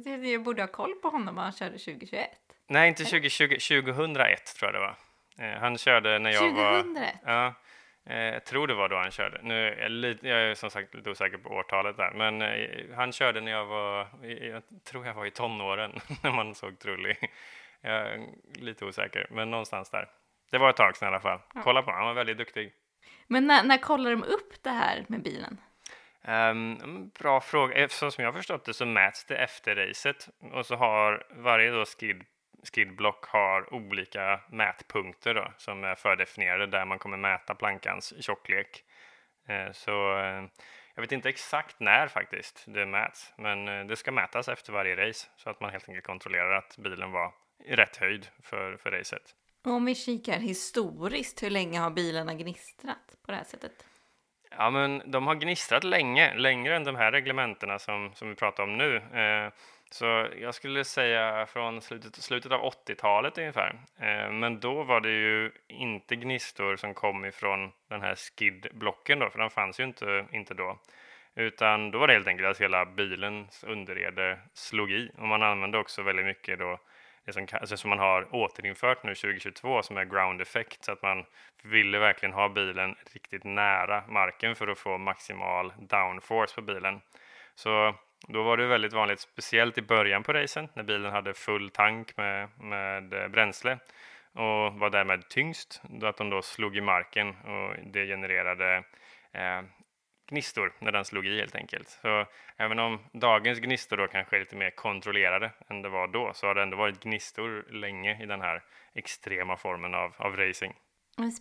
Jag 0.06 0.44
borde 0.44 0.62
ha 0.62 0.68
koll 0.68 0.96
på 0.96 1.10
honom 1.10 1.36
när 1.36 1.42
han 1.42 1.52
körde 1.52 1.78
2021. 1.78 2.30
Nej, 2.68 2.90
inte 2.90 3.04
2020, 3.04 3.48
2001 3.48 4.56
tror 4.56 4.74
jag 4.74 4.82
det 4.82 4.88
var. 4.88 4.96
Eh, 5.40 5.60
han 5.60 5.78
körde 5.78 6.20
när 6.20 6.32
jag 6.32 6.56
2001. 6.56 6.86
var... 6.86 7.34
Ja, 7.34 7.48
eh, 7.48 7.54
jag 8.04 8.46
tror 8.46 8.68
det 8.68 8.74
var 8.74 8.90
då 8.90 8.98
han 8.98 9.12
körde. 9.12 9.40
Nu 9.44 9.68
är 9.68 9.82
jag, 9.82 9.92
lite, 9.92 10.28
jag 10.28 10.42
är 10.42 10.56
som 10.56 10.70
sagt 10.70 10.96
lite 10.96 11.10
osäker 11.10 11.38
på 11.38 11.50
årtalet 11.50 11.98
där, 11.98 12.12
men 12.12 12.42
eh, 12.42 12.96
han 12.96 13.12
körde 13.12 13.42
när 13.42 13.52
jag 13.52 13.66
var, 13.66 14.08
jag 14.42 14.64
tror 14.84 15.06
jag 15.06 15.14
var 15.14 15.26
i 15.26 15.32
tonåren 15.32 15.92
när 16.24 16.32
man 16.32 16.56
såg 16.56 16.80
Trulli. 16.80 17.16
Jag 17.82 17.94
är 17.94 18.28
lite 18.54 18.86
osäker, 18.86 19.28
men 19.30 19.52
någonstans 19.52 19.90
där. 19.90 20.10
Det 20.52 20.58
var 20.58 20.70
ett 20.70 20.76
tag 20.76 20.98
sedan 20.98 21.06
i 21.06 21.12
alla 21.12 21.20
fall. 21.20 21.40
Kolla 21.64 21.82
på 21.82 21.92
honom, 21.92 22.06
han 22.06 22.08
var 22.08 22.14
väldigt 22.14 22.38
duktig. 22.38 22.74
Men 23.28 23.48
när, 23.48 23.64
när 23.64 23.78
kollar 23.78 24.12
de 24.12 24.24
upp 24.24 24.64
det 24.64 24.70
här 24.70 25.06
med 25.08 25.24
bilen? 25.24 25.58
Um, 26.28 27.10
bra 27.20 27.42
fråga. 27.42 27.76
Eftersom 27.76 28.12
som 28.12 28.24
jag 28.24 28.32
har 28.32 28.38
förstått 28.38 28.66
det 28.66 28.74
så 28.74 28.86
mäts 28.86 29.26
det 29.26 29.36
efter 29.36 29.76
racet 29.76 30.30
och 30.54 30.66
så 30.66 30.76
har 30.76 31.28
varje 31.30 31.72
då 31.72 31.86
skid, 31.86 32.24
skidblock 32.64 33.26
har 33.26 33.74
olika 33.74 34.42
mätpunkter 34.50 35.34
då, 35.34 35.54
som 35.58 35.84
är 35.84 35.96
fördefinierade 35.96 36.68
där 36.68 36.86
man 36.86 37.00
kommer 37.00 37.18
mäta 37.18 37.56
plankans 37.56 38.14
tjocklek. 38.20 38.84
Uh, 39.50 39.72
så 39.72 40.18
uh, 40.18 40.44
jag 40.96 41.02
vet 41.02 41.12
inte 41.12 41.30
exakt 41.30 41.80
när 41.80 42.08
faktiskt 42.08 42.64
det 42.68 42.86
mäts, 42.86 43.34
men 43.38 43.68
uh, 43.68 43.88
det 43.88 43.96
ska 43.96 44.12
mätas 44.12 44.48
efter 44.48 44.74
varje 44.74 45.08
race 45.08 45.28
så 45.38 45.50
att 45.50 45.62
man 45.62 45.70
helt 45.70 45.90
enkelt 45.90 46.06
kontrollerar 46.06 46.52
att 46.52 46.78
bilen 46.78 47.12
var 47.12 47.34
i 47.66 47.76
rätt 47.76 47.98
höjd 47.98 48.28
för, 48.44 48.78
för 48.78 48.92
racet. 48.92 49.36
Om 49.64 49.86
vi 49.86 49.96
kikar 49.96 50.40
historiskt, 50.40 51.44
hur 51.44 51.50
länge 51.50 51.80
har 51.80 51.90
bilarna 51.90 52.34
gnistrat 52.34 53.16
på 53.26 53.32
det 53.32 53.38
här 53.38 53.44
sättet? 53.44 53.86
Ja, 54.58 54.70
men 54.70 55.12
de 55.12 55.28
har 55.28 55.36
gnistrat 55.36 55.84
länge, 55.84 56.36
längre 56.36 56.76
än 56.76 56.84
de 56.84 56.96
här 56.96 57.12
reglementena 57.12 57.80
som, 57.80 58.12
som 58.16 58.30
vi 58.30 58.36
pratar 58.36 58.64
om 58.64 58.78
nu. 58.78 58.96
Eh, 58.96 59.52
så 59.92 60.28
jag 60.42 60.56
skulle 60.56 60.84
säga 60.84 61.46
från 61.46 61.82
slutet, 61.82 62.16
slutet 62.16 62.52
av 62.52 62.62
80-talet 62.62 63.38
ungefär. 63.38 63.80
Eh, 64.00 64.32
men 64.32 64.60
då 64.60 64.84
var 64.84 65.02
det 65.02 65.10
ju 65.10 65.52
inte 65.68 66.16
gnistor 66.16 66.76
som 66.76 66.94
kom 66.94 67.26
ifrån 67.26 67.72
den 67.88 68.02
här 68.02 68.16
skidblocken 68.16 69.20
då, 69.20 69.30
för 69.30 69.40
den 69.40 69.50
fanns 69.50 69.80
ju 69.80 69.84
inte, 69.84 70.26
inte 70.32 70.54
då. 70.54 70.80
Utan 71.36 71.92
då 71.92 72.00
var 72.00 72.08
det 72.08 72.14
helt 72.14 72.28
enkelt 72.28 72.48
att 72.48 72.62
hela 72.62 72.86
bilens 72.86 73.64
underrede 73.64 74.40
slog 74.54 74.92
i 74.92 75.12
och 75.18 75.28
man 75.28 75.44
använde 75.44 75.78
också 75.78 76.02
väldigt 76.02 76.26
mycket 76.26 76.60
då 76.60 76.80
det 77.26 77.34
som, 77.34 77.48
alltså 77.52 77.78
som 77.78 77.90
man 77.90 78.00
har 78.00 78.36
återinfört 78.36 79.04
nu 79.04 79.16
2022 79.16 79.84
som 79.84 79.98
är 79.98 80.06
ground 80.06 80.42
effect 80.42 80.84
så 80.84 80.92
att 80.92 81.02
man 81.02 81.26
ville 81.64 82.00
verkligen 82.00 82.34
ha 82.34 82.50
bilen 82.50 82.96
riktigt 83.14 83.44
nära 83.44 84.04
marken 84.08 84.56
för 84.56 84.68
att 84.68 84.80
få 84.80 84.98
maximal 84.98 85.74
downforce 85.80 86.56
på 86.56 86.62
bilen. 86.62 87.02
Så 87.56 87.96
då 88.28 88.44
var 88.44 88.58
det 88.58 88.68
väldigt 88.68 88.94
vanligt, 88.94 89.20
speciellt 89.20 89.78
i 89.78 89.82
början 89.82 90.24
på 90.24 90.34
racen 90.34 90.70
när 90.74 90.84
bilen 90.84 91.12
hade 91.12 91.34
full 91.34 91.70
tank 91.70 92.18
med, 92.18 92.50
med 92.60 93.14
eh, 93.14 93.28
bränsle 93.28 93.80
och 94.34 94.80
var 94.80 94.90
därmed 94.90 95.30
tyngst, 95.30 95.82
att 96.04 96.18
de 96.18 96.30
då 96.30 96.42
slog 96.42 96.78
i 96.78 96.82
marken 96.82 97.30
och 97.30 97.76
det 97.94 98.06
genererade 98.06 98.84
eh, 99.32 99.62
gnistor 100.30 100.74
när 100.80 100.92
den 100.92 101.06
slog 101.06 101.28
i 101.28 101.40
helt 101.40 101.56
enkelt. 101.56 101.90
Så 101.90 102.26
även 102.58 102.80
om 102.80 103.00
dagens 103.12 103.60
gnistor 103.60 103.98
då 103.98 104.08
kanske 104.08 104.36
är 104.36 104.40
lite 104.40 104.56
mer 104.56 104.70
kontrollerade 104.70 105.52
än 105.70 105.82
det 105.82 105.90
var 105.90 106.08
då 106.08 106.32
så 106.34 106.48
har 106.48 106.56
det 106.56 106.64
ändå 106.64 106.78
varit 106.78 107.04
gnistor 107.04 107.68
länge 107.72 108.24
i 108.24 108.26
den 108.26 108.42
här 108.42 108.64
extrema 108.94 109.58
formen 109.58 109.96
av, 109.96 110.14
av 110.18 110.38
racing. 110.38 110.76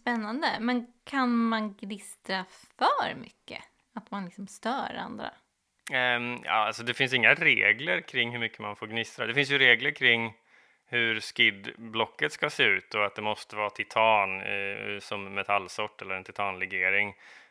Spännande. 0.00 0.56
Men 0.60 0.86
kan 1.04 1.36
man 1.36 1.74
gnistra 1.74 2.44
för 2.78 3.14
mycket? 3.14 3.62
Att 3.94 4.10
man 4.10 4.24
liksom 4.24 4.46
stör 4.46 4.94
andra? 4.94 5.30
Um, 5.90 6.42
ja, 6.44 6.52
alltså 6.52 6.82
det 6.82 6.94
finns 6.94 7.12
inga 7.12 7.34
regler 7.34 8.00
kring 8.00 8.30
hur 8.30 8.38
mycket 8.38 8.58
man 8.58 8.76
får 8.76 8.86
gnistra. 8.86 9.26
Det 9.26 9.34
finns 9.34 9.50
ju 9.50 9.58
regler 9.58 9.90
kring 9.90 10.34
hur 10.86 11.20
skidblocket 11.20 12.32
ska 12.32 12.50
se 12.50 12.62
ut 12.62 12.94
och 12.94 13.04
att 13.04 13.14
det 13.14 13.22
måste 13.22 13.56
vara 13.56 13.70
titan 13.70 14.40
eh, 14.40 14.98
som 15.00 15.34
metallsort 15.34 16.02
eller 16.02 16.14
en 16.14 16.24
titanlegering. 16.24 17.08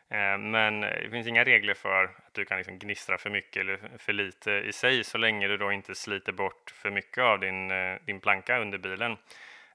Eh, 0.09 0.37
men 0.37 0.81
det 0.81 1.09
finns 1.11 1.27
inga 1.27 1.43
regler 1.43 1.73
för 1.73 2.03
att 2.03 2.33
du 2.33 2.45
kan 2.45 2.57
liksom 2.57 2.79
gnistra 2.79 3.17
för 3.17 3.29
mycket 3.29 3.61
eller 3.61 3.79
för 3.97 4.13
lite 4.13 4.51
i 4.51 4.73
sig 4.73 5.03
så 5.03 5.17
länge 5.17 5.47
du 5.47 5.57
då 5.57 5.71
inte 5.71 5.95
sliter 5.95 6.31
bort 6.31 6.73
för 6.75 6.89
mycket 6.89 7.23
av 7.23 7.39
din, 7.39 7.71
eh, 7.71 7.95
din 8.05 8.19
planka 8.19 8.59
under 8.59 8.77
bilen. 8.77 9.11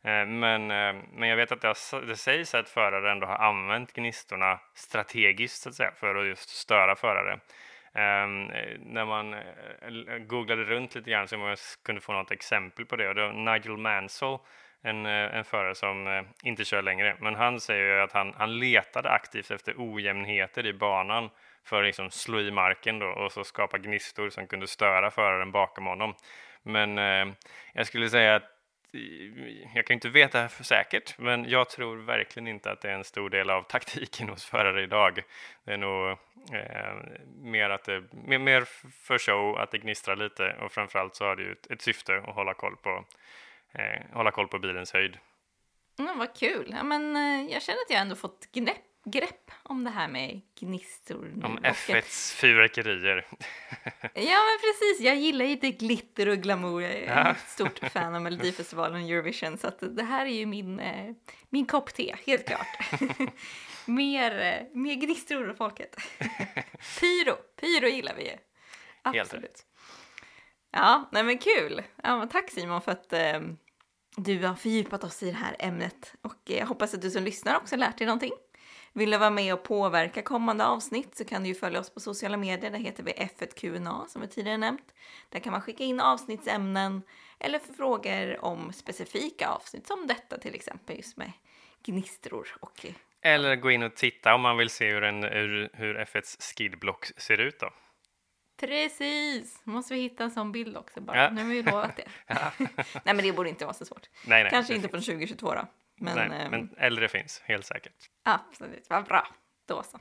Eh, 0.03 0.27
men, 0.27 0.71
ehm, 0.71 1.03
men 1.13 1.29
jag 1.29 1.37
vet 1.37 1.53
att 1.53 1.61
det, 1.61 1.75
det 2.07 2.17
sägs 2.17 2.55
att 2.55 2.69
förare 2.69 3.13
ändå 3.13 3.27
har 3.27 3.37
använt 3.37 3.93
gnistorna 3.93 4.61
strategiskt 4.75 5.63
så 5.63 5.69
att 5.69 5.75
säga, 5.75 5.93
för 5.93 6.15
att 6.15 6.27
just 6.27 6.49
störa 6.49 6.97
förare. 6.97 7.39
Um, 7.95 8.47
när 8.81 9.05
man 9.05 9.35
eh, 9.35 10.19
googlade 10.19 10.65
runt 10.65 10.95
lite 10.95 11.11
grann 11.11 11.29
så 11.29 11.37
man 11.37 11.57
kunde 11.85 12.01
få 12.01 12.13
något 12.13 12.31
exempel 12.31 12.87
på 12.87 12.97
det 12.97 13.09
och 13.09 13.15
det 13.15 13.27
var 13.27 13.33
Nigel 13.33 13.77
Mansell 13.77 14.39
en, 14.83 15.07
eh, 15.07 15.37
en 15.37 15.45
förare 15.45 15.75
som 15.75 16.07
eh, 16.07 16.23
inte 16.43 16.65
kör 16.65 16.83
längre. 16.83 17.17
Men 17.21 17.35
han 17.35 17.61
säger 17.61 17.99
att 17.99 18.13
han, 18.13 18.35
han 18.37 18.59
letade 18.59 19.11
aktivt 19.11 19.51
efter 19.51 19.75
ojämnheter 19.79 20.67
i 20.67 20.73
banan 20.73 21.31
för 21.65 21.81
att 21.81 21.87
liksom 21.87 22.11
slå 22.11 22.41
i 22.41 22.51
marken 22.51 22.99
då, 22.99 23.07
och 23.07 23.33
så 23.33 23.45
skapa 23.45 23.79
gnistor 23.79 24.31
som 24.31 24.47
kunde 24.47 24.67
störa 24.67 25.11
föraren 25.11 25.53
bakom 25.53 25.87
honom. 25.87 26.15
Men 26.63 26.99
eh, 26.99 27.35
jag 27.73 27.87
skulle 27.87 28.11
säga 28.11 28.37
att 28.37 28.52
jag 29.75 29.87
kan 29.87 29.95
inte 29.95 30.09
veta 30.09 30.49
för 30.49 30.65
säkert, 30.65 31.19
men 31.19 31.49
jag 31.49 31.71
tror 31.71 31.97
verkligen 31.97 32.49
inte 32.49 32.71
att 32.71 32.81
det 32.81 32.91
är 32.91 32.95
en 32.95 33.05
stor 33.05 33.31
del 33.31 33.51
av 33.51 33.63
taktiken 33.69 34.29
hos 34.29 34.45
förare 34.45 34.83
idag. 34.83 35.23
Det 35.65 35.73
är 35.73 35.77
nog 35.77 36.11
eh, 36.53 37.21
mer, 37.43 37.71
att 37.71 37.85
det, 37.85 38.05
mer, 38.13 38.39
mer 38.39 38.65
för 39.07 39.19
show, 39.19 39.59
att 39.59 39.71
det 39.71 39.79
gnistrar 39.79 40.17
lite 40.17 40.57
och 40.61 40.73
framförallt 40.73 41.15
så 41.15 41.25
har 41.25 41.37
det 41.37 41.43
ju 41.43 41.53
ett, 41.53 41.71
ett 41.71 41.83
syfte 41.83 42.17
att 42.17 42.35
hålla 42.35 42.55
koll 42.55 42.77
på 42.77 43.05
eh, 43.73 44.03
hålla 44.13 44.31
koll 44.31 44.49
på 44.49 44.59
bilens 44.59 44.93
höjd. 44.93 45.19
Mm, 45.99 46.19
vad 46.19 46.37
kul. 46.37 46.75
Ja, 46.77 46.83
men, 46.83 47.17
eh, 47.17 47.53
jag 47.53 47.63
känner 47.63 47.79
att 47.81 47.91
jag 47.91 48.01
ändå 48.01 48.17
fått 48.17 48.53
grepp, 48.53 48.77
grepp 49.05 49.51
om 49.63 49.85
det 49.85 49.91
här 49.91 50.09
med 50.09 50.41
gnistor. 50.61 51.33
Om 51.45 51.59
F1s 51.59 52.35
fyrverkerier. 52.35 53.27
ja, 54.15 54.39
men 54.45 54.59
precis. 54.61 55.01
Jag 55.01 55.17
gillar 55.17 55.45
ju 55.45 55.57
det 55.57 55.71
glitter 55.71 56.29
och 56.29 56.39
glamour. 56.39 56.83
Jag 56.83 56.93
är 56.93 57.31
ett 57.31 57.49
stort 57.49 57.79
fan 57.79 58.15
av 58.15 58.23
Melodifestivalen 58.23 59.03
och 59.03 59.11
Eurovision. 59.11 59.59
Så 59.59 59.69
att 59.69 59.97
det 59.97 60.03
här 60.03 60.27
är 60.27 60.31
ju 60.31 60.47
min, 60.47 60.81
eh, 60.81 61.15
min 61.49 61.67
kopp 61.67 61.95
te, 61.95 62.17
helt 62.27 62.47
klart. 62.47 63.01
mer, 63.87 64.41
eh, 64.41 64.79
mer 64.79 64.95
gnistor 64.95 65.49
och 65.49 65.57
folket. 65.57 65.97
Pyro, 67.01 67.37
pyro 67.61 67.89
gillar 67.89 68.15
vi 68.15 68.25
ju. 68.25 68.37
Absolut. 69.03 69.33
Helt 69.33 69.45
rätt. 69.45 69.67
Ja, 70.73 71.09
nej 71.13 71.23
men 71.23 71.39
kul. 71.39 71.83
Ja, 72.03 72.29
tack 72.33 72.51
Simon 72.51 72.83
för 72.83 72.93
att 72.93 73.13
eh, 73.13 73.41
du 74.17 74.47
har 74.47 74.55
fördjupat 74.55 75.05
oss 75.05 75.23
i 75.23 75.27
det 75.27 75.37
här 75.37 75.57
ämnet 75.59 76.15
och 76.23 76.37
jag 76.45 76.67
hoppas 76.67 76.95
att 76.95 77.03
du 77.03 77.11
som 77.11 77.23
lyssnar 77.23 77.57
också 77.57 77.77
lärt 77.77 77.99
dig 77.99 78.07
någonting. 78.07 78.33
Vill 78.93 79.11
du 79.11 79.19
vara 79.19 79.31
med 79.31 79.55
och 79.55 79.63
påverka 79.63 80.23
kommande 80.23 80.67
avsnitt 80.67 81.17
så 81.17 81.25
kan 81.25 81.43
du 81.43 81.49
ju 81.49 81.55
följa 81.55 81.81
oss 81.81 81.91
på 81.91 82.01
sociala 82.01 82.37
medier. 82.37 82.71
Där 82.71 82.79
heter 82.79 83.03
vi 83.03 83.13
F1QNA 83.13 84.07
som 84.07 84.23
vi 84.23 84.29
tidigare 84.29 84.59
nämnt. 84.59 84.95
Där 85.29 85.41
kan 85.41 85.53
man 85.53 85.61
skicka 85.61 85.85
in 85.85 86.01
avsnittsämnen 86.01 87.03
eller 87.41 87.59
frågor 87.59 88.45
om 88.45 88.73
specifika 88.73 89.49
avsnitt 89.49 89.87
som 89.87 90.07
detta 90.07 90.39
till 90.39 90.55
exempel 90.55 90.97
just 90.97 91.17
med 91.17 91.33
gnistror 91.85 92.49
och 92.61 92.87
eller 93.23 93.57
gå 93.57 93.71
in 93.71 93.83
och 93.83 93.95
titta 93.95 94.35
om 94.35 94.41
man 94.41 94.57
vill 94.57 94.71
se 94.71 94.91
hur, 94.91 95.03
en, 95.03 95.23
hur, 95.23 95.71
hur 95.73 95.99
F1s 95.99 96.55
skidblock 96.57 97.07
ser 97.17 97.39
ut 97.41 97.61
då. 97.61 97.71
Precis! 98.61 99.61
Måste 99.65 99.95
vi 99.95 100.01
hitta 100.01 100.25
en 100.25 100.31
sån 100.31 100.53
bild 100.53 100.77
också 100.77 101.01
bara. 101.01 101.23
Ja. 101.23 101.31
Nu 101.31 101.43
har 101.43 101.49
vi 101.49 101.63
lovat 101.63 101.97
det. 101.97 102.05
ja. 102.27 102.53
nej 103.05 103.15
men 103.15 103.17
det 103.17 103.33
borde 103.33 103.49
inte 103.49 103.65
vara 103.65 103.75
så 103.75 103.85
svårt. 103.85 104.09
Nej, 104.27 104.43
nej, 104.43 104.51
Kanske 104.51 104.75
inte 104.75 104.89
finns. 104.89 105.07
från 105.07 105.15
2022 105.17 105.55
då. 105.55 105.67
Men, 106.03 106.29
nej, 106.29 106.41
ähm, 106.41 106.51
men 106.51 106.75
äldre 106.79 107.09
finns, 107.09 107.43
helt 107.45 107.67
säkert. 107.67 108.11
Absolut, 108.25 108.87
vad 108.91 109.05
bra. 109.05 109.27
Då 109.69 109.83
så. 109.83 109.99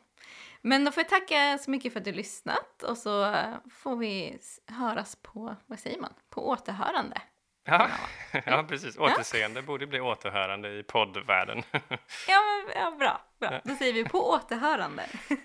Men 0.61 0.85
då 0.85 0.91
får 0.91 1.01
jag 1.01 1.09
tacka 1.09 1.57
så 1.57 1.71
mycket 1.71 1.93
för 1.93 1.99
att 1.99 2.05
du 2.05 2.11
lyssnat 2.11 2.83
och 2.83 2.97
så 2.97 3.35
får 3.71 3.95
vi 3.95 4.37
höras 4.67 5.17
på, 5.21 5.55
vad 5.65 5.79
säger 5.79 5.99
man, 5.99 6.13
på 6.29 6.49
återhörande. 6.49 7.21
Ja, 7.65 7.89
ja 8.45 8.65
precis. 8.69 8.97
Återseende 8.97 9.59
ja. 9.59 9.65
borde 9.65 9.87
bli 9.87 9.99
återhörande 9.99 10.69
i 10.69 10.83
poddvärlden. 10.83 11.63
ja, 12.27 12.63
ja, 12.75 12.91
bra. 12.99 13.21
bra. 13.39 13.61
Då 13.63 13.75
säger 13.75 13.93
vi 13.93 14.03
på 14.03 14.29
återhörande. 14.29 15.03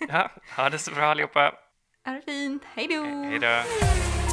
ja, 0.09 0.31
ha 0.57 0.71
det 0.71 0.79
så 0.79 0.91
bra 0.91 1.05
allihopa. 1.05 1.53
Ha 2.05 2.13
det 2.13 2.23
fint. 2.23 2.63
Hej 2.65 2.89
då! 2.89 3.03
Hej 3.05 3.39
då! 3.39 4.26